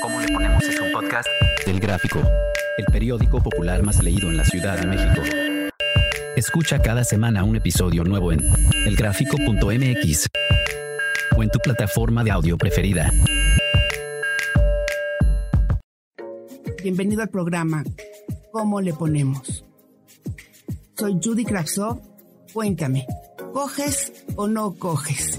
¿Cómo 0.00 0.20
le 0.20 0.28
ponemos 0.28 0.64
es 0.64 0.80
un 0.80 0.92
podcast? 0.92 1.28
Del 1.66 1.80
Gráfico, 1.80 2.20
el 2.78 2.86
periódico 2.86 3.42
popular 3.42 3.82
más 3.82 4.02
leído 4.02 4.28
en 4.28 4.36
la 4.36 4.44
Ciudad 4.44 4.78
de 4.78 4.86
México. 4.86 5.22
Escucha 6.36 6.80
cada 6.80 7.04
semana 7.04 7.44
un 7.44 7.56
episodio 7.56 8.04
nuevo 8.04 8.32
en 8.32 8.40
elgráfico.mx 8.86 10.26
o 11.36 11.42
en 11.42 11.50
tu 11.50 11.58
plataforma 11.58 12.24
de 12.24 12.30
audio 12.30 12.56
preferida. 12.56 13.12
Bienvenido 16.82 17.22
al 17.22 17.28
programa 17.28 17.84
¿Cómo 18.52 18.80
le 18.80 18.92
ponemos? 18.92 19.64
Soy 20.96 21.18
Judy 21.22 21.44
Kravsov. 21.44 22.00
Cuéntame, 22.52 23.06
¿coges 23.52 24.12
o 24.34 24.48
no 24.48 24.74
coges? 24.74 25.38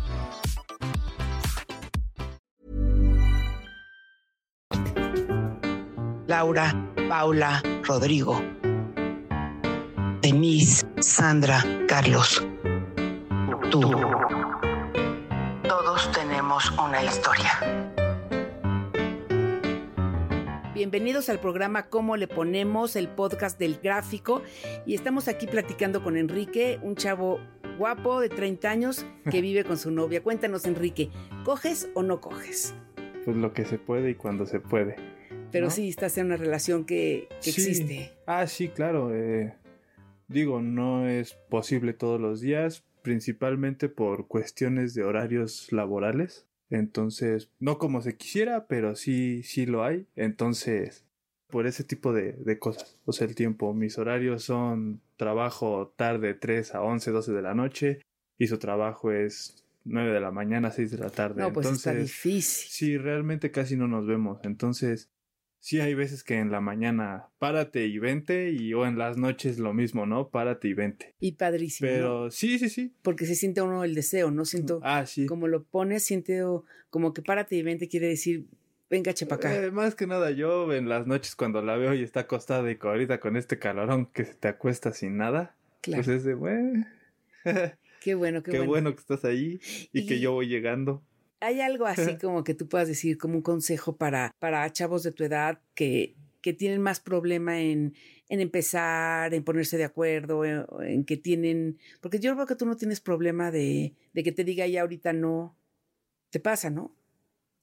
Laura, 6.31 6.73
Paula, 7.09 7.61
Rodrigo, 7.83 8.41
Denise, 10.21 10.87
Sandra, 11.01 11.61
Carlos. 11.89 12.47
Tú. 13.69 13.81
Todos 15.67 16.09
tenemos 16.13 16.71
una 16.79 17.03
historia. 17.03 17.51
Bienvenidos 20.73 21.27
al 21.27 21.39
programa 21.39 21.89
Cómo 21.89 22.15
le 22.15 22.29
ponemos, 22.29 22.95
el 22.95 23.09
podcast 23.09 23.59
del 23.59 23.79
gráfico. 23.83 24.41
Y 24.85 24.95
estamos 24.95 25.27
aquí 25.27 25.47
platicando 25.47 26.01
con 26.01 26.15
Enrique, 26.15 26.79
un 26.81 26.95
chavo 26.95 27.41
guapo 27.77 28.21
de 28.21 28.29
30 28.29 28.69
años 28.69 29.05
que 29.29 29.41
vive 29.41 29.65
con 29.65 29.77
su 29.77 29.91
novia. 29.91 30.23
Cuéntanos, 30.23 30.63
Enrique, 30.63 31.09
¿coges 31.43 31.89
o 31.93 32.03
no 32.03 32.21
coges? 32.21 32.73
Pues 33.25 33.35
lo 33.35 33.51
que 33.51 33.65
se 33.65 33.77
puede 33.77 34.11
y 34.11 34.15
cuando 34.15 34.45
se 34.45 34.61
puede. 34.61 34.95
Pero 35.51 35.65
¿no? 35.65 35.71
sí, 35.71 35.89
estás 35.89 36.17
en 36.17 36.27
una 36.27 36.37
relación 36.37 36.85
que, 36.85 37.27
que 37.43 37.51
Sí. 37.51 37.61
existe. 37.61 38.11
Ah, 38.25 38.47
sí, 38.47 38.69
claro. 38.69 39.13
eh, 39.15 39.53
digo, 40.27 40.61
no 40.61 41.07
es 41.07 41.33
posible 41.49 41.93
todos 41.93 42.19
los 42.19 42.41
días, 42.41 42.83
principalmente 43.01 43.89
por 43.89 44.27
cuestiones 44.27 44.93
de 44.93 45.03
horarios 45.03 45.71
laborales. 45.71 46.45
Entonces, 46.69 47.49
no 47.59 47.77
como 47.77 48.01
se 48.01 48.15
quisiera, 48.15 48.65
pero 48.67 48.95
sí, 48.95 49.43
sí 49.43 49.65
lo 49.65 49.83
hay. 49.83 50.05
Entonces, 50.15 51.03
por 51.47 51.67
ese 51.67 51.83
tipo 51.83 52.13
de, 52.13 52.31
de 52.33 52.59
cosas. 52.59 52.97
O 53.05 53.11
sea, 53.11 53.27
el 53.27 53.35
tiempo. 53.35 53.73
Mis 53.73 53.97
horarios 53.97 54.43
son 54.45 55.01
trabajo 55.17 55.93
tarde 55.97 56.33
3 56.33 56.73
a 56.75 56.81
11, 56.81 57.11
12 57.11 57.33
de 57.33 57.41
la 57.41 57.53
noche. 57.53 57.99
Y 58.37 58.47
su 58.47 58.57
trabajo 58.57 59.11
es 59.11 59.65
9 59.83 60.13
de 60.13 60.19
la 60.21 60.31
mañana, 60.31 60.71
6 60.71 60.91
de 60.91 60.97
la 60.97 61.09
tarde. 61.09 61.41
No, 61.41 61.51
pues 61.51 61.67
está 61.67 61.91
Entonces, 61.91 62.07
difícil. 62.23 62.69
Sí, 62.71 62.97
realmente 62.97 63.51
casi 63.51 63.75
no 63.75 63.87
nos 63.89 64.07
vemos. 64.07 64.39
Entonces, 64.43 65.09
sí 65.61 65.79
hay 65.79 65.93
veces 65.93 66.23
que 66.23 66.39
en 66.39 66.51
la 66.51 66.59
mañana 66.59 67.27
párate 67.39 67.85
y 67.85 67.97
vente 67.99 68.51
y 68.51 68.73
o 68.73 68.85
en 68.85 68.97
las 68.97 69.15
noches 69.17 69.59
lo 69.59 69.73
mismo, 69.73 70.05
¿no? 70.05 70.27
Párate 70.29 70.67
y 70.67 70.73
vente. 70.73 71.13
Y 71.21 71.33
padrísimo. 71.33 71.89
¿no? 71.89 71.95
Pero 71.95 72.31
sí, 72.31 72.59
sí, 72.59 72.67
sí. 72.67 72.91
Porque 73.03 73.25
se 73.25 73.35
siente 73.35 73.61
uno 73.61 73.83
el 73.85 73.95
deseo, 73.95 74.31
¿no? 74.31 74.43
Siento, 74.43 74.81
Ah, 74.83 75.05
sí. 75.05 75.27
como 75.27 75.47
lo 75.47 75.63
pones, 75.63 76.03
siente 76.03 76.43
o- 76.43 76.65
como 76.89 77.13
que 77.13 77.21
párate 77.21 77.55
y 77.55 77.61
vente 77.63 77.87
quiere 77.87 78.07
decir, 78.07 78.47
venga, 78.89 79.13
chepa 79.13 79.35
acá. 79.35 79.55
Eh, 79.55 79.71
más 79.71 79.95
que 79.95 80.07
nada 80.07 80.31
yo 80.31 80.73
en 80.73 80.89
las 80.89 81.07
noches 81.07 81.35
cuando 81.35 81.61
la 81.61 81.77
veo 81.77 81.93
y 81.93 82.03
está 82.03 82.21
acostada 82.21 82.69
y 82.69 82.77
ahorita 82.81 83.19
con 83.21 83.37
este 83.37 83.57
calorón 83.59 84.07
que 84.07 84.25
se 84.25 84.33
te 84.33 84.47
acuesta 84.49 84.91
sin 84.91 85.15
nada, 85.15 85.55
claro. 85.81 86.03
pues 86.03 86.17
es 86.17 86.23
de, 86.25 86.33
bueno, 86.33 86.85
qué 88.01 88.15
bueno, 88.15 88.43
qué, 88.43 88.51
qué, 88.51 88.57
bueno. 88.57 88.71
bueno. 88.71 88.93
que 88.95 88.99
estás 88.99 89.23
ahí 89.25 89.59
y, 89.93 90.05
que 90.05 90.19
yo 90.19 90.33
voy 90.33 90.47
llegando. 90.47 91.03
¿Hay 91.41 91.59
algo 91.59 91.85
así 91.87 92.17
como 92.17 92.43
que 92.43 92.53
tú 92.53 92.69
puedas 92.69 92.87
decir 92.87 93.17
como 93.17 93.35
un 93.35 93.41
consejo 93.41 93.97
para, 93.97 94.31
para 94.39 94.71
chavos 94.71 95.03
de 95.03 95.11
tu 95.11 95.23
edad 95.23 95.59
que, 95.73 96.15
que 96.41 96.53
tienen 96.53 96.81
más 96.81 96.99
problema 96.99 97.59
en, 97.59 97.95
en 98.29 98.39
empezar, 98.39 99.33
en 99.33 99.43
ponerse 99.43 99.77
de 99.77 99.83
acuerdo, 99.83 100.45
en, 100.45 100.65
en 100.81 101.03
que 101.03 101.17
tienen... 101.17 101.79
Porque 101.99 102.19
yo 102.19 102.33
creo 102.35 102.45
que 102.45 102.55
tú 102.55 102.65
no 102.65 102.77
tienes 102.77 103.01
problema 103.01 103.51
de, 103.51 103.95
de 104.13 104.23
que 104.23 104.31
te 104.31 104.43
diga 104.43 104.67
ya 104.67 104.81
ahorita 104.81 105.13
no. 105.13 105.57
Te 106.29 106.39
pasa, 106.39 106.69
¿no? 106.69 106.95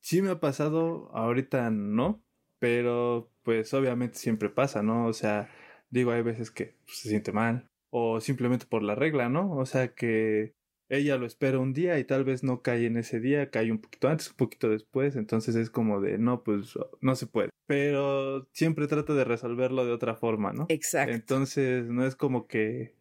Sí 0.01 0.23
me 0.23 0.31
ha 0.31 0.41
pasado, 0.41 1.11
ahorita 1.15 1.71
no, 1.71 2.23
pero 2.59 3.31
pues 3.43 3.73
obviamente 3.75 4.19
siempre 4.19 4.51
pasa, 4.51 4.83
¿no? 4.83 5.07
O 5.07 5.13
sea, 5.13 5.49
digo, 5.91 6.11
hay 6.11 6.23
veces 6.23 6.51
que 6.51 6.77
pues, 6.85 6.99
se 6.99 7.09
siente 7.09 7.33
mal 7.33 7.71
o 7.91 8.21
simplemente 8.21 8.67
por 8.67 8.83
la 8.83 8.95
regla, 8.95 9.29
¿no? 9.29 9.53
O 9.57 9.67
sea 9.67 9.95
que 9.95 10.55
ella 10.89 11.17
lo 11.17 11.27
espera 11.27 11.59
un 11.59 11.73
día 11.73 11.99
y 11.99 12.05
tal 12.05 12.25
vez 12.25 12.43
no 12.43 12.63
cae 12.63 12.87
en 12.87 12.97
ese 12.97 13.21
día, 13.21 13.51
cae 13.51 13.71
un 13.71 13.79
poquito 13.79 14.09
antes, 14.09 14.31
un 14.31 14.37
poquito 14.37 14.71
después, 14.71 15.17
entonces 15.17 15.55
es 15.55 15.71
como 15.71 16.01
de, 16.01 16.19
no, 16.19 16.43
pues 16.43 16.79
no 17.01 17.15
se 17.15 17.27
puede. 17.27 17.51
Pero 17.67 18.49
siempre 18.53 18.87
trata 18.87 19.13
de 19.15 19.25
resolverlo 19.25 19.85
de 19.85 19.93
otra 19.93 20.15
forma, 20.15 20.53
¿no? 20.53 20.67
Exacto. 20.71 21.15
Entonces 21.15 21.87
no 21.87 22.07
es 22.07 22.17
como 22.17 22.47
que 22.47 22.95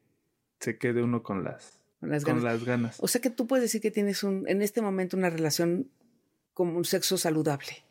se 0.59 0.78
quede 0.78 1.02
uno 1.02 1.24
con 1.24 1.44
las, 1.44 1.80
con 2.00 2.09
las 2.09 2.25
con 2.25 2.36
ganas. 2.36 2.44
las 2.44 2.66
ganas. 2.66 2.98
O 3.00 3.08
sea 3.08 3.22
que 3.22 3.30
tú 3.30 3.48
puedes 3.48 3.64
decir 3.64 3.80
que 3.80 3.92
tienes 3.92 4.24
un, 4.24 4.48
en 4.48 4.62
este 4.62 4.81
momento 4.81 5.16
una 5.16 5.30
relación 5.30 5.90
como 6.54 6.78
un 6.78 6.86
sexo 6.86 7.18
saludable. 7.18 7.86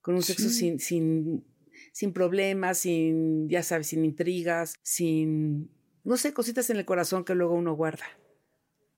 Con 0.00 0.14
un 0.14 0.22
sexo 0.22 0.48
sin, 0.48 0.80
sin, 0.80 1.44
sin 1.92 2.12
problemas, 2.12 2.78
sin, 2.78 3.48
ya 3.48 3.62
sabes, 3.62 3.88
sin 3.88 4.04
intrigas, 4.04 4.74
sin, 4.82 5.70
no 6.02 6.16
sé, 6.16 6.32
cositas 6.32 6.70
en 6.70 6.78
el 6.78 6.84
corazón 6.84 7.24
que 7.24 7.34
luego 7.34 7.54
uno 7.54 7.74
guarda. 7.74 8.04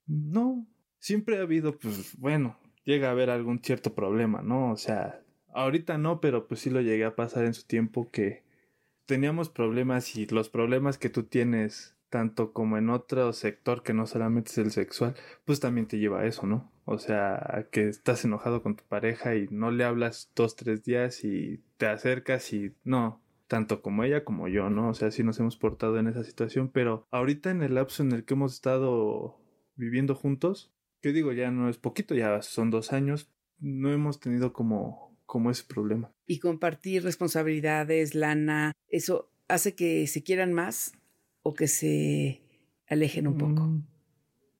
No, 0.07 0.67
siempre 0.99 1.39
ha 1.39 1.43
habido, 1.43 1.79
pues 1.79 2.17
bueno, 2.19 2.59
llega 2.85 3.09
a 3.09 3.13
haber 3.13 3.31
algún 3.31 3.61
cierto 3.61 3.95
problema, 3.95 4.43
¿no? 4.43 4.71
O 4.71 4.77
sea, 4.77 5.23
ahorita 5.53 5.99
no, 5.99 6.21
pero 6.21 6.47
pues 6.47 6.61
sí 6.61 6.71
lo 6.71 6.81
llegué 6.81 7.05
a 7.05 7.17
pasar 7.17 7.45
en 7.45 7.55
su 7.55 7.67
tiempo 7.67 8.11
que 8.11 8.45
teníamos 9.07 9.49
problemas 9.49 10.17
y 10.17 10.27
los 10.27 10.49
problemas 10.49 10.99
que 10.99 11.11
tú 11.11 11.25
tienes, 11.25 11.97
tanto 12.11 12.53
como 12.53 12.79
en 12.79 12.91
otro 12.91 13.33
sector 13.33 13.83
que 13.83 13.95
no 13.95 14.07
solamente 14.07 14.51
es 14.51 14.59
el 14.59 14.71
sexual, 14.71 15.15
pues 15.45 15.61
también 15.61 15.87
te 15.87 15.99
lleva 15.99 16.21
a 16.21 16.27
eso, 16.27 16.47
¿no? 16.47 16.73
O 16.85 16.99
sea, 16.99 17.67
que 17.71 17.89
estás 17.89 18.25
enojado 18.25 18.63
con 18.63 18.77
tu 18.77 18.85
pareja 18.85 19.37
y 19.37 19.49
no 19.51 19.71
le 19.71 19.85
hablas 19.85 20.31
dos, 20.37 20.55
tres 20.55 20.85
días 20.85 21.25
y 21.25 21.63
te 21.79 21.87
acercas 21.87 22.53
y 22.53 22.75
no, 22.85 23.23
tanto 23.47 23.83
como 23.83 24.05
ella 24.05 24.25
como 24.25 24.49
yo, 24.49 24.71
¿no? 24.71 24.91
O 24.91 24.95
sea, 24.95 25.11
sí 25.11 25.23
nos 25.23 25.41
hemos 25.41 25.57
portado 25.57 25.99
en 25.99 26.09
esa 26.09 26.25
situación, 26.25 26.69
pero 26.69 27.07
ahorita 27.11 27.51
en 27.51 27.63
el 27.63 27.75
lapso 27.75 28.03
en 28.03 28.13
el 28.13 28.25
que 28.25 28.35
hemos 28.35 28.55
estado 28.55 29.39
viviendo 29.77 30.15
juntos, 30.15 30.73
que 31.01 31.13
digo, 31.13 31.33
ya 31.33 31.51
no 31.51 31.69
es 31.69 31.79
poquito, 31.79 32.15
ya 32.15 32.41
son 32.43 32.71
dos 32.71 32.93
años, 32.93 33.31
no 33.59 33.93
hemos 33.93 34.21
tenido 34.21 34.53
como, 34.53 35.17
como 35.27 35.51
ese 35.51 35.65
problema. 35.65 36.13
Y 36.27 36.39
compartir 36.39 37.03
responsabilidades, 37.03 38.15
lana, 38.15 38.73
eso 38.89 39.31
hace 39.49 39.75
que 39.75 40.07
se 40.07 40.23
quieran 40.23 40.53
más 40.53 40.93
o 41.43 41.55
que 41.55 41.69
se 41.69 42.41
alejen 42.89 43.27
un 43.27 43.39
poco. 43.39 43.63
Mm, 43.63 43.87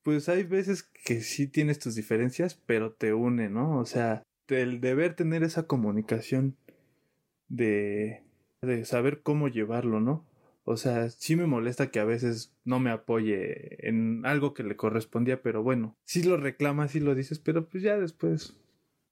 Pues 0.03 0.29
hay 0.29 0.43
veces 0.43 0.83
que 0.83 1.21
sí 1.21 1.47
tienes 1.47 1.79
tus 1.79 1.95
diferencias, 1.95 2.55
pero 2.65 2.93
te 2.93 3.13
une, 3.13 3.49
¿no? 3.49 3.79
O 3.79 3.85
sea, 3.85 4.23
el 4.47 4.81
deber 4.81 5.15
tener 5.15 5.43
esa 5.43 5.65
comunicación 5.65 6.55
de, 7.47 8.23
de 8.61 8.85
saber 8.85 9.21
cómo 9.21 9.47
llevarlo, 9.47 9.99
¿no? 9.99 10.25
O 10.67 10.77
sea, 10.77 11.09
sí 11.09 11.35
me 11.35 11.45
molesta 11.45 11.91
que 11.91 11.99
a 11.99 12.05
veces 12.05 12.51
no 12.63 12.79
me 12.79 12.89
apoye 12.89 13.87
en 13.87 14.25
algo 14.25 14.55
que 14.55 14.63
le 14.63 14.75
correspondía, 14.75 15.43
pero 15.43 15.61
bueno, 15.61 15.95
sí 16.05 16.23
lo 16.23 16.37
reclamas, 16.37 16.91
sí 16.91 16.99
lo 16.99 17.13
dices, 17.13 17.37
pero 17.37 17.69
pues 17.69 17.83
ya 17.83 17.99
después 17.99 18.57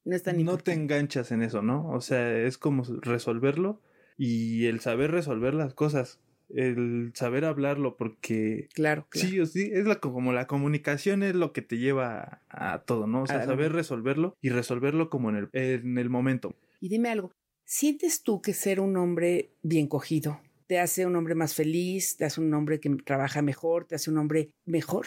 No 0.04 0.16
es 0.16 0.24
tan 0.24 0.44
no 0.44 0.58
te 0.58 0.74
enganchas 0.74 1.32
en 1.32 1.44
eso, 1.44 1.62
¿no? 1.62 1.88
O 1.92 2.02
sea, 2.02 2.36
es 2.40 2.58
como 2.58 2.84
resolverlo 3.02 3.82
y 4.18 4.66
el 4.66 4.80
saber 4.80 5.12
resolver 5.12 5.54
las 5.54 5.76
cosas, 5.76 6.20
el 6.50 7.12
saber 7.14 7.46
hablarlo, 7.46 7.98
porque 7.98 8.68
Claro, 8.74 9.06
claro. 9.10 9.30
sí, 9.30 9.40
o 9.40 9.46
sí, 9.46 9.70
es 9.72 9.86
la, 9.86 9.98
como 9.98 10.34
la 10.34 10.48
comunicación 10.48 11.22
es 11.22 11.36
lo 11.36 11.54
que 11.54 11.62
te 11.62 11.78
lleva 11.78 12.42
a, 12.50 12.74
a 12.74 12.84
todo, 12.84 13.06
¿no? 13.06 13.24
O 13.24 13.28
sea, 13.28 13.46
saber 13.46 13.74
resolverlo 13.74 14.36
y 14.42 14.50
resolverlo 14.50 15.12
como 15.12 15.30
en 15.30 15.36
el, 15.36 15.50
en 15.54 16.00
el 16.00 16.10
momento. 16.10 16.56
Y 16.82 16.90
dime 16.90 17.10
algo, 17.10 17.32
¿sientes 17.64 18.24
tú 18.24 18.42
que 18.42 18.54
ser 18.54 18.80
un 18.80 18.98
hombre 18.98 19.52
bien 19.62 19.88
cogido 19.88 20.42
te 20.68 20.80
hace 20.80 21.06
un 21.06 21.15
hombre 21.15 21.36
más 21.36 21.54
feliz, 21.54 22.18
te 22.18 22.25
hace 22.25 22.42
un 22.42 22.54
hombre 22.54 22.80
que 22.80 22.89
trabaja 23.04 23.42
mejor, 23.42 23.86
te 23.86 23.95
hace 23.95 24.10
un 24.10 24.18
hombre 24.18 24.50
mejor? 24.65 25.06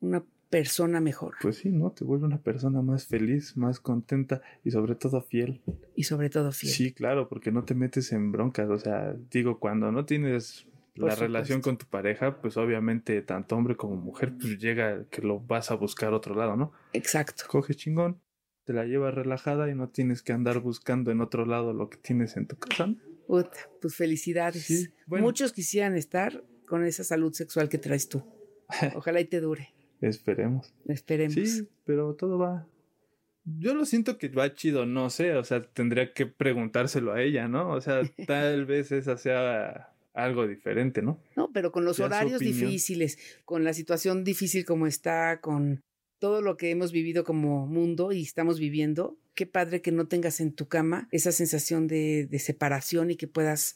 Una 0.00 0.24
persona 0.50 1.00
mejor. 1.00 1.36
Pues 1.40 1.58
sí, 1.58 1.70
¿no? 1.70 1.92
Te 1.92 2.04
vuelve 2.04 2.26
una 2.26 2.42
persona 2.42 2.82
más 2.82 3.06
feliz, 3.06 3.56
más 3.56 3.80
contenta 3.80 4.42
y 4.64 4.72
sobre 4.72 4.96
todo 4.96 5.22
fiel. 5.22 5.62
Y 5.94 6.04
sobre 6.04 6.28
todo 6.28 6.52
fiel. 6.52 6.72
Sí, 6.72 6.92
claro, 6.92 7.28
porque 7.28 7.52
no 7.52 7.64
te 7.64 7.74
metes 7.74 8.12
en 8.12 8.32
broncas. 8.32 8.68
O 8.68 8.78
sea, 8.78 9.14
digo, 9.30 9.60
cuando 9.60 9.92
no 9.92 10.04
tienes 10.04 10.66
la 10.96 11.14
relación 11.14 11.62
con 11.62 11.78
tu 11.78 11.86
pareja, 11.86 12.40
pues 12.40 12.56
obviamente 12.56 13.22
tanto 13.22 13.56
hombre 13.56 13.76
como 13.76 13.96
mujer, 13.96 14.34
pues 14.38 14.58
llega 14.58 15.04
que 15.08 15.22
lo 15.22 15.40
vas 15.40 15.70
a 15.70 15.76
buscar 15.76 16.12
otro 16.12 16.34
lado, 16.34 16.56
¿no? 16.56 16.72
Exacto. 16.92 17.44
Coges 17.46 17.76
chingón, 17.76 18.20
te 18.64 18.72
la 18.72 18.84
llevas 18.84 19.14
relajada 19.14 19.70
y 19.70 19.74
no 19.74 19.88
tienes 19.88 20.22
que 20.22 20.32
andar 20.32 20.60
buscando 20.60 21.10
en 21.10 21.20
otro 21.20 21.46
lado 21.46 21.72
lo 21.72 21.88
que 21.88 21.96
tienes 21.96 22.36
en 22.36 22.46
tu 22.46 22.56
casa. 22.56 22.94
Pues 23.80 23.94
felicidades. 23.94 24.90
Muchos 25.06 25.52
quisieran 25.52 25.96
estar 25.96 26.44
con 26.66 26.84
esa 26.84 27.04
salud 27.04 27.32
sexual 27.32 27.68
que 27.68 27.78
traes 27.78 28.08
tú. 28.08 28.24
Ojalá 28.94 29.20
y 29.20 29.24
te 29.26 29.40
dure. 29.40 29.74
Esperemos. 30.00 30.72
Esperemos. 30.86 31.34
Sí, 31.34 31.68
pero 31.84 32.14
todo 32.14 32.38
va. 32.38 32.66
Yo 33.44 33.74
lo 33.74 33.84
siento 33.84 34.18
que 34.18 34.28
va 34.28 34.54
chido, 34.54 34.86
no 34.86 35.10
sé, 35.10 35.34
o 35.34 35.44
sea, 35.44 35.62
tendría 35.62 36.12
que 36.12 36.26
preguntárselo 36.26 37.12
a 37.12 37.22
ella, 37.22 37.48
¿no? 37.48 37.70
O 37.70 37.80
sea, 37.80 38.02
tal 38.26 38.66
vez 38.66 38.92
esa 38.92 39.16
sea 39.16 39.92
algo 40.12 40.46
diferente, 40.46 41.02
¿no? 41.02 41.20
No, 41.36 41.50
pero 41.52 41.72
con 41.72 41.84
los 41.84 42.00
horarios 42.00 42.40
difíciles, 42.40 43.18
con 43.44 43.64
la 43.64 43.72
situación 43.72 44.24
difícil 44.24 44.64
como 44.64 44.86
está, 44.86 45.40
con 45.40 45.80
todo 46.20 46.42
lo 46.42 46.56
que 46.56 46.70
hemos 46.70 46.92
vivido 46.92 47.24
como 47.24 47.66
mundo 47.66 48.12
y 48.12 48.22
estamos 48.22 48.60
viviendo, 48.60 49.18
qué 49.34 49.46
padre 49.46 49.82
que 49.82 49.90
no 49.90 50.06
tengas 50.06 50.40
en 50.40 50.52
tu 50.54 50.68
cama 50.68 51.08
esa 51.10 51.32
sensación 51.32 51.88
de, 51.88 52.26
de 52.26 52.38
separación 52.38 53.10
y 53.10 53.16
que 53.16 53.26
puedas, 53.26 53.74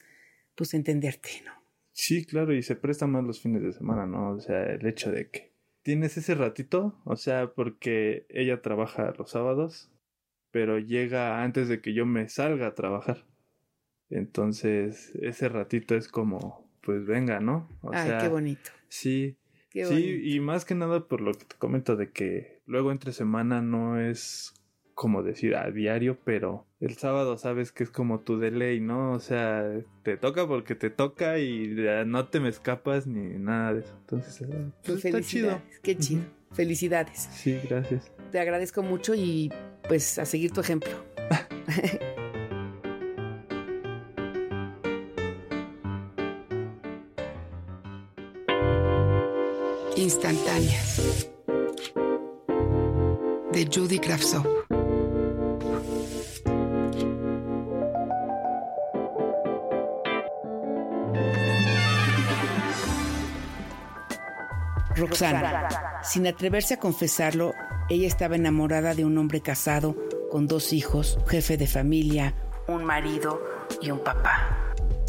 pues, 0.54 0.74
entenderte, 0.74 1.30
¿no? 1.44 1.52
Sí, 1.90 2.24
claro, 2.24 2.54
y 2.54 2.62
se 2.62 2.76
presta 2.76 3.06
más 3.06 3.24
los 3.24 3.40
fines 3.40 3.62
de 3.62 3.72
semana, 3.72 4.06
¿no? 4.06 4.32
O 4.32 4.40
sea, 4.40 4.64
el 4.66 4.86
hecho 4.86 5.10
de 5.10 5.30
que 5.30 5.54
tienes 5.82 6.16
ese 6.16 6.34
ratito, 6.34 7.00
o 7.04 7.16
sea, 7.16 7.52
porque 7.54 8.26
ella 8.28 8.62
trabaja 8.62 9.14
los 9.16 9.30
sábados, 9.30 9.90
pero 10.50 10.78
llega 10.78 11.42
antes 11.42 11.68
de 11.68 11.80
que 11.80 11.94
yo 11.94 12.06
me 12.06 12.28
salga 12.28 12.68
a 12.68 12.74
trabajar. 12.74 13.24
Entonces, 14.10 15.12
ese 15.20 15.48
ratito 15.48 15.94
es 15.94 16.08
como, 16.08 16.68
pues 16.82 17.04
venga, 17.06 17.40
¿no? 17.40 17.68
O 17.80 17.90
Ay, 17.92 18.12
qué 18.20 18.28
bonito. 18.28 18.70
Sí. 18.88 19.36
Sí, 19.74 20.20
y 20.22 20.40
más 20.40 20.64
que 20.64 20.74
nada 20.74 21.06
por 21.06 21.20
lo 21.20 21.32
que 21.34 21.44
te 21.44 21.56
comento 21.56 21.96
de 21.96 22.10
que 22.10 22.60
luego 22.66 22.92
entre 22.92 23.12
semana 23.12 23.60
no 23.60 24.00
es 24.00 24.54
como 24.94 25.22
decir 25.22 25.56
a 25.56 25.70
diario, 25.70 26.18
pero 26.24 26.66
el 26.80 26.96
sábado 26.96 27.36
sabes 27.36 27.72
que 27.72 27.82
es 27.82 27.90
como 27.90 28.20
tu 28.20 28.38
de 28.38 28.50
ley, 28.50 28.80
¿no? 28.80 29.12
O 29.12 29.18
sea, 29.18 29.68
te 30.02 30.16
toca 30.16 30.46
porque 30.46 30.74
te 30.74 30.90
toca 30.90 31.38
y 31.38 31.74
no 32.06 32.28
te 32.28 32.40
me 32.40 32.48
escapas 32.48 33.06
ni 33.06 33.38
nada 33.38 33.74
de 33.74 33.80
eso. 33.80 33.96
Entonces, 34.00 34.40
eh, 34.42 34.70
pues 34.84 35.04
está 35.04 35.20
chido. 35.20 35.60
Qué 35.82 35.96
chido. 35.96 36.22
Felicidades. 36.52 37.28
Sí, 37.32 37.58
gracias. 37.68 38.12
Te 38.30 38.38
agradezco 38.38 38.82
mucho 38.82 39.14
y 39.14 39.52
pues 39.88 40.18
a 40.18 40.24
seguir 40.24 40.52
tu 40.52 40.60
ejemplo. 40.60 40.92
Instantáneas 49.96 51.28
de 53.52 53.68
Judy 53.72 54.00
Kravtsov. 54.00 54.44
Roxana. 64.96 65.68
Sin 66.02 66.26
atreverse 66.26 66.74
a 66.74 66.76
confesarlo, 66.78 67.52
ella 67.88 68.08
estaba 68.08 68.34
enamorada 68.34 68.94
de 68.94 69.04
un 69.04 69.16
hombre 69.18 69.40
casado, 69.40 69.96
con 70.30 70.48
dos 70.48 70.72
hijos, 70.72 71.18
jefe 71.28 71.56
de 71.56 71.68
familia, 71.68 72.34
un 72.66 72.84
marido 72.84 73.40
y 73.80 73.90
un 73.90 74.00
papá. 74.00 74.63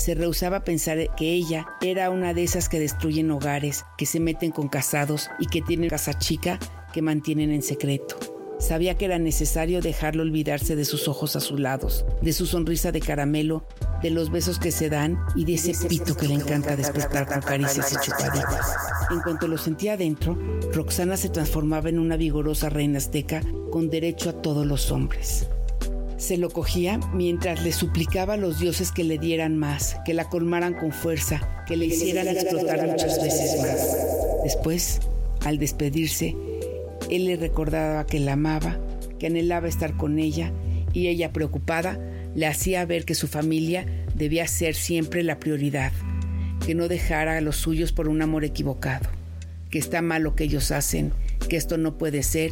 Se 0.05 0.13
rehusaba 0.13 0.57
a 0.57 0.63
pensar 0.63 0.99
que 1.15 1.33
ella 1.33 1.65
era 1.81 2.11
una 2.11 2.35
de 2.35 2.43
esas 2.43 2.69
que 2.69 2.79
destruyen 2.79 3.31
hogares, 3.31 3.85
que 3.97 4.05
se 4.05 4.19
meten 4.19 4.51
con 4.51 4.67
casados 4.67 5.31
y 5.39 5.47
que 5.47 5.63
tienen 5.63 5.89
casa 5.89 6.19
chica 6.19 6.59
que 6.93 7.01
mantienen 7.01 7.49
en 7.49 7.63
secreto. 7.63 8.15
Sabía 8.59 8.99
que 8.99 9.05
era 9.05 9.17
necesario 9.17 9.81
dejarlo 9.81 10.21
olvidarse 10.21 10.75
de 10.75 10.85
sus 10.85 11.07
ojos 11.07 11.35
azulados, 11.35 12.05
de 12.21 12.33
su 12.33 12.45
sonrisa 12.45 12.91
de 12.91 12.99
caramelo, 12.99 13.65
de 14.03 14.11
los 14.11 14.29
besos 14.29 14.59
que 14.59 14.69
se 14.69 14.91
dan 14.91 15.17
y 15.35 15.43
de 15.45 15.55
ese 15.55 15.73
pito 15.87 16.15
que 16.15 16.27
le 16.27 16.35
encanta 16.35 16.75
despertar 16.75 17.25
con 17.25 17.41
caricias 17.41 17.91
y 17.91 17.95
chupaditas. 17.95 18.75
En 19.09 19.21
cuanto 19.21 19.47
lo 19.47 19.57
sentía 19.57 19.93
adentro, 19.93 20.37
Roxana 20.71 21.17
se 21.17 21.29
transformaba 21.29 21.89
en 21.89 21.97
una 21.97 22.15
vigorosa 22.15 22.69
reina 22.69 22.99
azteca 22.99 23.41
con 23.71 23.89
derecho 23.89 24.29
a 24.29 24.33
todos 24.33 24.67
los 24.67 24.91
hombres. 24.91 25.47
Se 26.17 26.37
lo 26.37 26.49
cogía 26.49 26.99
mientras 27.13 27.63
le 27.63 27.73
suplicaba 27.73 28.35
a 28.35 28.37
los 28.37 28.59
dioses 28.59 28.91
que 28.91 29.03
le 29.03 29.17
dieran 29.17 29.57
más, 29.57 29.97
que 30.05 30.13
la 30.13 30.29
colmaran 30.29 30.73
con 30.73 30.91
fuerza, 30.91 31.63
que 31.67 31.75
le 31.75 31.87
hicieran 31.87 32.27
explotar 32.27 32.87
muchas 32.87 33.21
veces 33.21 33.61
más. 33.61 33.97
Después, 34.43 34.99
al 35.43 35.57
despedirse, 35.57 36.35
él 37.09 37.25
le 37.25 37.35
recordaba 37.35 38.05
que 38.05 38.19
la 38.19 38.33
amaba, 38.33 38.79
que 39.19 39.27
anhelaba 39.27 39.67
estar 39.67 39.97
con 39.97 40.17
ella 40.17 40.51
y 40.93 41.07
ella 41.07 41.33
preocupada 41.33 41.99
le 42.33 42.47
hacía 42.47 42.85
ver 42.85 43.05
que 43.05 43.15
su 43.15 43.27
familia 43.27 43.85
debía 44.15 44.47
ser 44.47 44.75
siempre 44.75 45.23
la 45.23 45.39
prioridad, 45.39 45.91
que 46.65 46.75
no 46.75 46.87
dejara 46.87 47.37
a 47.37 47.41
los 47.41 47.57
suyos 47.57 47.91
por 47.91 48.07
un 48.07 48.21
amor 48.21 48.45
equivocado, 48.45 49.09
que 49.69 49.79
está 49.79 50.01
mal 50.01 50.23
lo 50.23 50.35
que 50.35 50.45
ellos 50.45 50.71
hacen, 50.71 51.11
que 51.49 51.57
esto 51.57 51.77
no 51.77 51.97
puede 51.97 52.23
ser 52.23 52.51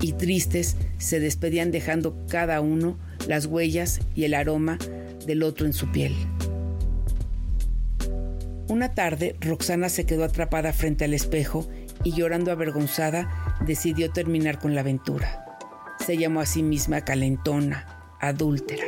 y 0.00 0.12
tristes 0.12 0.76
se 0.98 1.20
despedían 1.20 1.70
dejando 1.70 2.16
cada 2.28 2.60
uno 2.60 2.98
las 3.26 3.46
huellas 3.46 4.00
y 4.14 4.24
el 4.24 4.34
aroma 4.34 4.78
del 5.26 5.42
otro 5.42 5.66
en 5.66 5.72
su 5.72 5.90
piel. 5.90 6.14
Una 8.68 8.94
tarde, 8.94 9.36
Roxana 9.40 9.88
se 9.88 10.06
quedó 10.06 10.24
atrapada 10.24 10.72
frente 10.72 11.04
al 11.04 11.14
espejo 11.14 11.68
y 12.02 12.12
llorando 12.12 12.50
avergonzada 12.50 13.56
decidió 13.66 14.10
terminar 14.10 14.58
con 14.58 14.74
la 14.74 14.80
aventura. 14.80 15.44
Se 16.04 16.16
llamó 16.16 16.40
a 16.40 16.46
sí 16.46 16.62
misma 16.62 17.02
calentona, 17.02 18.16
adúltera, 18.20 18.84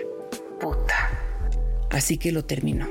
puta. 0.61 1.11
Así 1.91 2.19
que 2.19 2.32
lo 2.32 2.44
terminó. 2.44 2.89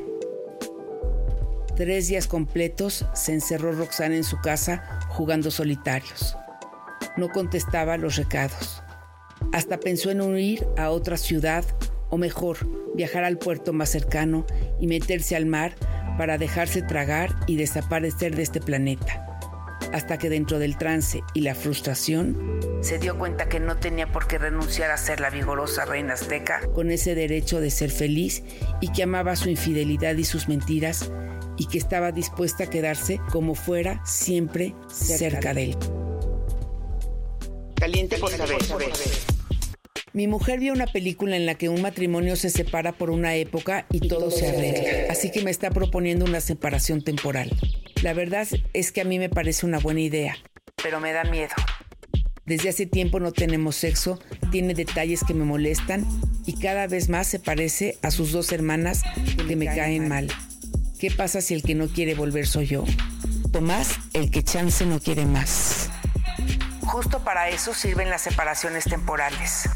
Tres 1.76 2.08
días 2.08 2.28
completos 2.28 3.06
se 3.14 3.34
encerró 3.34 3.74
Roxana 3.74 4.16
en 4.16 4.24
su 4.24 4.40
casa 4.40 5.00
jugando 5.10 5.52
solitarios. 5.52 6.38
No 7.18 7.30
contestaba 7.30 7.98
los 7.98 8.16
recados. 8.16 8.82
Hasta 9.54 9.80
pensó 9.80 10.12
en 10.12 10.22
huir 10.22 10.68
a 10.78 10.90
otra 10.90 11.18
ciudad 11.18 11.66
o 12.10 12.18
mejor, 12.18 12.58
viajar 12.96 13.24
al 13.24 13.38
puerto 13.38 13.74
más 13.74 13.90
cercano 13.90 14.46
y 14.80 14.88
meterse 14.88 15.36
al 15.36 15.46
mar 15.46 15.76
para 16.18 16.38
dejarse 16.38 16.82
tragar 16.82 17.36
y 17.48 17.56
desaparecer 17.56 18.36
de 18.36 18.44
este 18.44 18.62
planeta 18.62 19.26
hasta 19.94 20.18
que 20.18 20.30
dentro 20.30 20.60
del 20.60 20.78
trance 20.78 21.24
y 21.34 21.42
la 21.42 21.56
frustración 21.56 22.60
se 22.82 23.00
dio 23.00 23.18
cuenta 23.18 23.48
que 23.48 23.60
no 23.60 23.78
tenía 23.78 24.12
por 24.12 24.28
qué 24.28 24.38
renunciar 24.38 24.92
a 24.92 24.98
ser 24.98 25.22
la 25.22 25.30
vigorosa 25.30 25.86
reina 25.86 26.14
azteca 26.14 26.62
con 26.74 26.92
ese 26.92 27.16
derecho 27.16 27.62
de 27.62 27.72
ser 27.72 27.92
feliz 27.92 28.44
y 28.82 28.92
que 28.92 29.04
amaba 29.04 29.36
su 29.38 29.50
infidelidad 29.50 30.16
y 30.16 30.26
sus 30.26 30.48
mentiras 30.48 31.12
y 31.58 31.68
que 31.68 31.78
estaba 31.78 32.12
dispuesta 32.12 32.66
a 32.66 32.70
quedarse 32.70 33.22
como 33.32 33.56
fuera 33.56 34.02
siempre 34.06 34.76
cerca 34.90 35.54
de 35.54 35.72
él. 35.72 35.78
Caliente 37.76 38.18
por 38.18 38.32
saber. 38.32 38.58
Mi 40.16 40.28
mujer 40.28 40.62
vio 40.62 40.72
una 40.72 40.88
película 40.88 41.36
en 41.36 41.46
la 41.46 41.56
que 41.56 41.68
un 41.68 41.82
matrimonio 41.82 42.38
se 42.38 42.50
separa 42.50 42.94
por 42.94 43.10
una 43.10 43.36
época 43.36 43.86
y 43.92 44.08
todo 44.08 44.32
se 44.32 44.48
arregla, 44.48 45.12
así 45.12 45.30
que 45.30 45.44
me 45.44 45.52
está 45.52 45.72
proponiendo 45.72 46.24
una 46.24 46.40
separación 46.40 47.02
temporal. 47.02 47.52
La 48.02 48.14
verdad 48.14 48.48
es 48.72 48.94
que 48.94 49.02
a 49.02 49.04
mí 49.04 49.20
me 49.20 49.28
parece 49.28 49.66
una 49.66 49.78
buena 49.78 50.00
idea, 50.00 50.38
pero 50.82 51.02
me 51.02 51.12
da 51.12 51.26
miedo. 51.26 51.54
Desde 52.46 52.70
hace 52.70 52.86
tiempo 52.86 53.20
no 53.20 53.34
tenemos 53.34 53.76
sexo, 53.76 54.18
tiene 54.52 54.74
detalles 54.74 55.22
que 55.26 55.34
me 55.34 55.44
molestan 55.44 56.08
y 56.46 56.54
cada 56.62 56.88
vez 56.88 57.10
más 57.10 57.28
se 57.28 57.40
parece 57.40 57.98
a 58.02 58.10
sus 58.10 58.32
dos 58.32 58.54
hermanas 58.54 59.04
que 59.46 59.58
me 59.58 59.66
caen 59.66 60.08
mal. 60.08 60.32
¿Qué 60.98 61.12
pasa 61.12 61.42
si 61.42 61.56
el 61.56 61.62
que 61.62 61.76
no 61.76 61.90
quiere 61.90 62.16
volver 62.16 62.48
soy 62.48 62.68
yo? 62.68 62.86
Tomás, 63.52 63.90
el 64.14 64.32
que 64.32 64.44
chance 64.44 64.86
no 64.86 65.02
quiere 65.02 65.26
más. 65.26 65.90
Justo 66.84 67.20
para 67.26 67.50
eso 67.50 67.74
sirven 67.74 68.10
las 68.10 68.22
separaciones 68.22 68.86
temporales. 68.86 69.68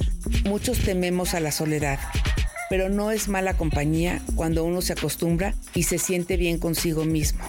Muchos 0.46 0.80
tememos 0.80 1.34
a 1.34 1.40
la 1.40 1.52
soledad, 1.52 2.00
pero 2.70 2.90
no 2.90 3.12
es 3.12 3.28
mala 3.28 3.54
compañía 3.56 4.22
cuando 4.36 4.64
uno 4.64 4.82
se 4.82 4.94
acostumbra 4.94 5.54
y 5.74 5.84
se 5.84 5.98
siente 5.98 6.38
bien 6.38 6.60
consigo 6.60 7.06
mismo. 7.06 7.44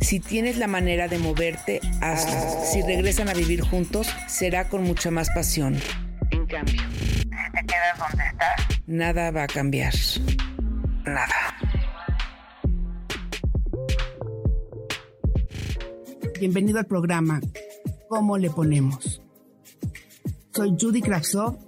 Si 0.00 0.20
tienes 0.20 0.56
la 0.58 0.66
manera 0.66 1.08
de 1.08 1.18
moverte, 1.18 1.80
hazlo. 2.00 2.64
Si 2.64 2.82
regresan 2.82 3.28
a 3.28 3.34
vivir 3.34 3.62
juntos, 3.62 4.08
será 4.26 4.68
con 4.68 4.84
mucha 4.84 5.10
más 5.10 5.28
pasión. 5.30 5.76
En 6.30 6.46
cambio, 6.46 6.82
si 6.92 7.28
te 7.28 7.66
quedas 7.66 7.98
donde 7.98 8.24
estás, 8.24 8.80
nada 8.86 9.30
va 9.30 9.44
a 9.44 9.46
cambiar. 9.46 9.94
Nada. 11.04 11.56
Bienvenido 16.38 16.78
al 16.78 16.86
programa 16.86 17.40
¿Cómo 18.08 18.38
le 18.38 18.48
ponemos? 18.48 19.20
Soy 20.54 20.74
Judy 20.80 21.02
Kravtsov. 21.02 21.67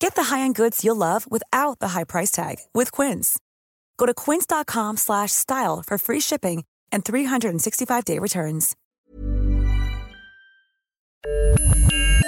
Get 0.00 0.14
the 0.14 0.24
high-end 0.34 0.54
goods 0.54 0.82
you'll 0.82 0.96
love 0.96 1.26
without 1.30 1.78
the 1.78 1.88
high 1.88 2.04
price 2.04 2.30
tag 2.30 2.56
with 2.74 2.90
Quince. 2.90 3.38
Go 3.98 4.06
to 4.06 4.14
quince.com/style 4.14 5.82
for 5.86 5.98
free 5.98 6.20
shipping 6.20 6.64
and 6.90 7.04
365-day 7.04 8.18
returns. 8.18 8.76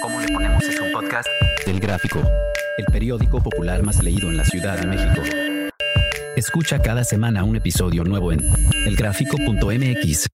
¿Cómo 0.01 0.19
le 0.19 0.27
ponemos 0.27 0.63
es 0.63 0.79
un 0.79 0.91
podcast 0.91 1.27
del 1.65 1.79
Gráfico, 1.79 2.21
el 2.77 2.85
periódico 2.91 3.41
popular 3.41 3.81
más 3.83 4.03
leído 4.03 4.29
en 4.29 4.37
la 4.37 4.45
Ciudad 4.45 4.77
de 4.77 4.87
México. 4.87 5.21
Escucha 6.35 6.79
cada 6.79 7.03
semana 7.03 7.43
un 7.43 7.55
episodio 7.55 8.03
nuevo 8.03 8.31
en 8.31 8.39
elgráfico.mx 8.85 10.27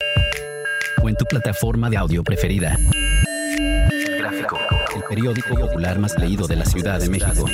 o 1.02 1.10
en 1.10 1.16
tu 1.16 1.26
plataforma 1.26 1.90
de 1.90 1.98
audio 1.98 2.24
preferida. 2.24 2.78
Periódico 5.10 5.56
popular 5.56 5.98
más 5.98 6.18
leído 6.20 6.46
de 6.48 6.56
la 6.56 6.66
Ciudad 6.66 7.00
de 7.00 7.10
México. 7.10 7.46